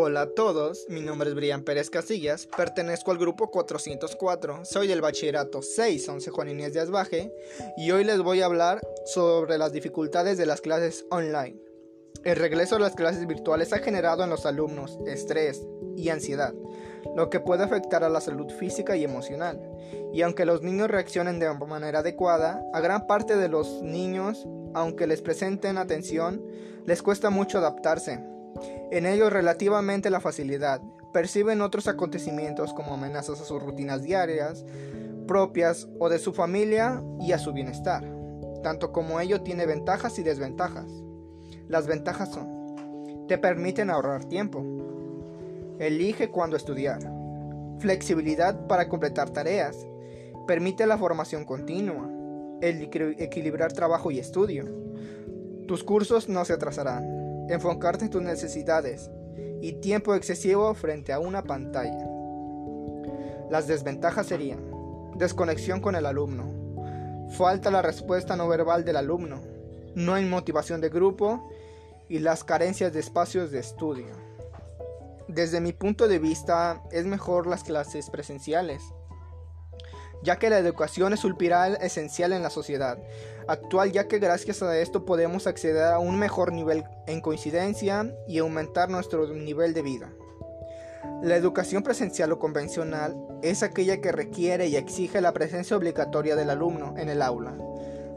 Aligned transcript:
Hola 0.00 0.20
a 0.20 0.30
todos, 0.30 0.86
mi 0.88 1.00
nombre 1.00 1.28
es 1.28 1.34
Brian 1.34 1.64
Pérez 1.64 1.90
Casillas, 1.90 2.46
pertenezco 2.56 3.10
al 3.10 3.18
grupo 3.18 3.50
404, 3.50 4.64
soy 4.64 4.86
del 4.86 5.00
bachillerato 5.00 5.60
611 5.60 6.30
Juan 6.30 6.48
Inés 6.50 6.72
de 6.72 6.78
Asbaje 6.78 7.34
y 7.76 7.90
hoy 7.90 8.04
les 8.04 8.22
voy 8.22 8.40
a 8.40 8.44
hablar 8.44 8.80
sobre 9.06 9.58
las 9.58 9.72
dificultades 9.72 10.38
de 10.38 10.46
las 10.46 10.60
clases 10.60 11.04
online. 11.10 11.60
El 12.22 12.36
regreso 12.36 12.76
a 12.76 12.78
las 12.78 12.94
clases 12.94 13.26
virtuales 13.26 13.72
ha 13.72 13.80
generado 13.80 14.22
en 14.22 14.30
los 14.30 14.46
alumnos 14.46 15.00
estrés 15.04 15.66
y 15.96 16.10
ansiedad, 16.10 16.54
lo 17.16 17.28
que 17.28 17.40
puede 17.40 17.64
afectar 17.64 18.04
a 18.04 18.08
la 18.08 18.20
salud 18.20 18.52
física 18.52 18.96
y 18.96 19.02
emocional. 19.02 19.60
Y 20.12 20.22
aunque 20.22 20.44
los 20.44 20.62
niños 20.62 20.88
reaccionen 20.88 21.40
de 21.40 21.52
manera 21.52 21.98
adecuada, 21.98 22.64
a 22.72 22.78
gran 22.78 23.08
parte 23.08 23.36
de 23.36 23.48
los 23.48 23.82
niños, 23.82 24.46
aunque 24.74 25.08
les 25.08 25.22
presenten 25.22 25.76
atención, 25.76 26.46
les 26.86 27.02
cuesta 27.02 27.30
mucho 27.30 27.58
adaptarse. 27.58 28.37
En 28.90 29.06
ellos 29.06 29.32
relativamente 29.32 30.10
la 30.10 30.20
facilidad, 30.20 30.80
perciben 31.12 31.60
otros 31.60 31.88
acontecimientos 31.88 32.74
como 32.74 32.94
amenazas 32.94 33.40
a 33.40 33.44
sus 33.44 33.62
rutinas 33.62 34.02
diarias, 34.02 34.64
propias 35.26 35.88
o 35.98 36.08
de 36.08 36.18
su 36.18 36.32
familia 36.32 37.02
y 37.20 37.32
a 37.32 37.38
su 37.38 37.52
bienestar, 37.52 38.04
tanto 38.62 38.92
como 38.92 39.20
ello 39.20 39.42
tiene 39.42 39.66
ventajas 39.66 40.18
y 40.18 40.22
desventajas. 40.22 40.86
Las 41.68 41.86
ventajas 41.86 42.30
son, 42.30 43.26
te 43.28 43.38
permiten 43.38 43.90
ahorrar 43.90 44.24
tiempo, 44.24 44.64
elige 45.78 46.30
cuándo 46.30 46.56
estudiar, 46.56 47.00
flexibilidad 47.78 48.66
para 48.66 48.88
completar 48.88 49.30
tareas, 49.30 49.76
permite 50.46 50.86
la 50.86 50.98
formación 50.98 51.44
continua, 51.44 52.10
el 52.60 52.82
equilibrar 53.18 53.72
trabajo 53.72 54.10
y 54.10 54.18
estudio. 54.18 54.64
Tus 55.66 55.84
cursos 55.84 56.28
no 56.28 56.44
se 56.44 56.54
atrasarán, 56.54 57.17
enfocarte 57.48 58.04
en 58.04 58.10
tus 58.10 58.22
necesidades 58.22 59.10
y 59.60 59.74
tiempo 59.74 60.14
excesivo 60.14 60.74
frente 60.74 61.12
a 61.12 61.18
una 61.18 61.42
pantalla. 61.42 62.06
Las 63.50 63.66
desventajas 63.66 64.26
serían 64.26 64.60
desconexión 65.16 65.80
con 65.80 65.96
el 65.96 66.06
alumno, 66.06 66.44
falta 67.30 67.70
la 67.70 67.82
respuesta 67.82 68.36
no 68.36 68.46
verbal 68.48 68.84
del 68.84 68.96
alumno, 68.96 69.40
no 69.94 70.14
hay 70.14 70.24
motivación 70.24 70.80
de 70.80 70.90
grupo 70.90 71.50
y 72.08 72.20
las 72.20 72.44
carencias 72.44 72.92
de 72.92 73.00
espacios 73.00 73.50
de 73.50 73.58
estudio. 73.58 74.06
Desde 75.26 75.60
mi 75.60 75.72
punto 75.72 76.08
de 76.08 76.18
vista 76.18 76.82
es 76.90 77.04
mejor 77.04 77.46
las 77.46 77.64
clases 77.64 78.08
presenciales, 78.10 78.82
ya 80.22 80.38
que 80.38 80.50
la 80.50 80.58
educación 80.58 81.12
es 81.12 81.24
un 81.24 81.36
pilar 81.36 81.78
esencial 81.80 82.32
en 82.32 82.42
la 82.42 82.50
sociedad 82.50 82.98
actual, 83.46 83.92
ya 83.92 84.08
que 84.08 84.18
gracias 84.18 84.62
a 84.62 84.78
esto 84.78 85.04
podemos 85.04 85.46
acceder 85.46 85.84
a 85.84 85.98
un 85.98 86.18
mejor 86.18 86.52
nivel 86.52 86.84
en 87.06 87.20
coincidencia 87.20 88.12
y 88.26 88.38
aumentar 88.38 88.90
nuestro 88.90 89.26
nivel 89.34 89.74
de 89.74 89.82
vida. 89.82 90.12
La 91.22 91.36
educación 91.36 91.82
presencial 91.82 92.30
o 92.32 92.38
convencional 92.38 93.16
es 93.42 93.62
aquella 93.62 94.00
que 94.00 94.12
requiere 94.12 94.68
y 94.68 94.76
exige 94.76 95.20
la 95.20 95.32
presencia 95.32 95.76
obligatoria 95.76 96.36
del 96.36 96.50
alumno 96.50 96.94
en 96.96 97.08
el 97.08 97.22
aula, 97.22 97.56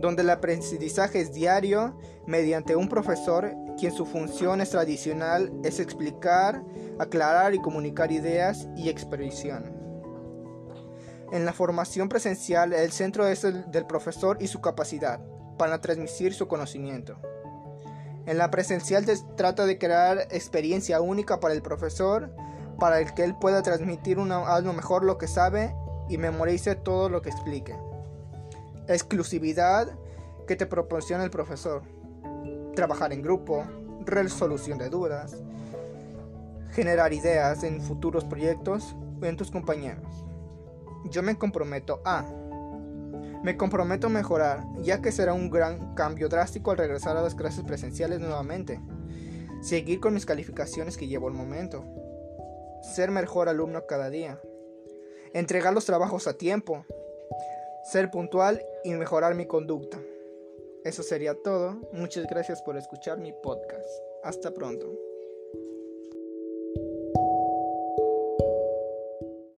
donde 0.00 0.22
el 0.22 0.30
aprendizaje 0.30 1.20
es 1.20 1.32
diario 1.32 1.98
mediante 2.26 2.76
un 2.76 2.88
profesor 2.88 3.52
quien 3.78 3.92
su 3.92 4.06
función 4.06 4.60
es 4.60 4.70
tradicional 4.70 5.52
es 5.64 5.80
explicar, 5.80 6.62
aclarar 6.98 7.54
y 7.54 7.60
comunicar 7.60 8.12
ideas 8.12 8.68
y 8.76 8.88
expresiones. 8.88 9.83
En 11.32 11.44
la 11.44 11.52
formación 11.52 12.08
presencial, 12.08 12.72
el 12.72 12.92
centro 12.92 13.26
es 13.26 13.44
el 13.44 13.70
del 13.70 13.86
profesor 13.86 14.38
y 14.40 14.46
su 14.46 14.60
capacidad 14.60 15.20
para 15.58 15.80
transmitir 15.80 16.34
su 16.34 16.48
conocimiento. 16.48 17.16
En 18.26 18.38
la 18.38 18.50
presencial 18.50 19.04
se 19.04 19.16
trata 19.36 19.66
de 19.66 19.78
crear 19.78 20.18
experiencia 20.30 21.00
única 21.00 21.40
para 21.40 21.54
el 21.54 21.62
profesor, 21.62 22.30
para 22.78 23.00
el 23.00 23.12
que 23.14 23.24
él 23.24 23.34
pueda 23.36 23.62
transmitir 23.62 24.18
una, 24.18 24.46
algo 24.46 24.72
mejor 24.72 25.04
lo 25.04 25.18
que 25.18 25.28
sabe 25.28 25.74
y 26.08 26.18
memorice 26.18 26.74
todo 26.74 27.08
lo 27.08 27.22
que 27.22 27.30
explique. 27.30 27.74
Exclusividad 28.88 29.88
que 30.46 30.56
te 30.56 30.66
proporciona 30.66 31.24
el 31.24 31.30
profesor. 31.30 31.82
Trabajar 32.74 33.12
en 33.12 33.22
grupo, 33.22 33.64
resolución 34.04 34.78
de 34.78 34.90
dudas, 34.90 35.36
generar 36.72 37.12
ideas 37.12 37.62
en 37.62 37.80
futuros 37.80 38.24
proyectos 38.24 38.96
en 39.22 39.36
tus 39.36 39.50
compañeros. 39.50 40.24
Yo 41.10 41.22
me 41.22 41.36
comprometo 41.36 42.00
a... 42.04 42.24
Me 43.42 43.56
comprometo 43.58 44.06
a 44.06 44.10
mejorar, 44.10 44.64
ya 44.80 45.02
que 45.02 45.12
será 45.12 45.34
un 45.34 45.50
gran 45.50 45.94
cambio 45.94 46.28
drástico 46.28 46.70
al 46.70 46.78
regresar 46.78 47.16
a 47.16 47.22
las 47.22 47.34
clases 47.34 47.62
presenciales 47.64 48.20
nuevamente. 48.20 48.80
Seguir 49.60 50.00
con 50.00 50.14
mis 50.14 50.24
calificaciones 50.24 50.96
que 50.96 51.08
llevo 51.08 51.28
al 51.28 51.34
momento. 51.34 51.84
Ser 52.94 53.10
mejor 53.10 53.48
alumno 53.48 53.86
cada 53.86 54.08
día. 54.08 54.40
Entregar 55.34 55.74
los 55.74 55.84
trabajos 55.84 56.26
a 56.26 56.38
tiempo. 56.38 56.86
Ser 57.84 58.10
puntual 58.10 58.64
y 58.82 58.94
mejorar 58.94 59.34
mi 59.34 59.46
conducta. 59.46 59.98
Eso 60.84 61.02
sería 61.02 61.34
todo. 61.34 61.80
Muchas 61.92 62.26
gracias 62.26 62.62
por 62.62 62.76
escuchar 62.76 63.18
mi 63.18 63.32
podcast. 63.42 63.88
Hasta 64.22 64.52
pronto. 64.52 65.13